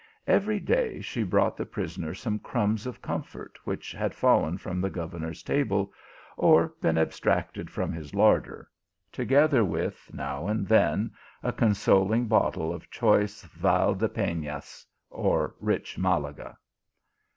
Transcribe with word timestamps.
Every 0.25 0.59
day 0.59 0.99
she 1.01 1.21
brought 1.21 1.55
the 1.55 1.63
prisoner 1.67 2.15
some 2.15 2.39
crumbs 2.39 2.87
of 2.87 3.03
comfort 3.03 3.59
which 3.65 3.91
had 3.91 4.15
fallen 4.15 4.57
from 4.57 4.81
the 4.81 4.89
governor 4.89 5.29
s 5.29 5.43
table, 5.43 5.93
or 6.37 6.69
been 6.81 6.97
abstracted 6.97 7.69
from 7.69 7.93
his 7.93 8.15
larder, 8.15 8.67
together 9.11 9.63
with, 9.63 10.09
now 10.11 10.47
and 10.47 10.67
then, 10.67 11.11
a 11.43 11.53
consoling 11.53 12.25
bottle 12.25 12.73
of 12.73 12.89
choice 12.89 13.43
Val 13.43 13.93
de 13.93 14.09
Penas, 14.09 14.87
or 15.11 15.53
rich 15.59 15.99
Malaga. 15.99 16.57